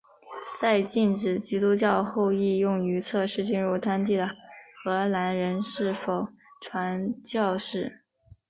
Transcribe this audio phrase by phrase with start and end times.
[0.59, 4.29] 在禁止基督教后亦用于测试进入当地的
[4.83, 6.27] 荷兰人是否
[6.59, 8.01] 传教士。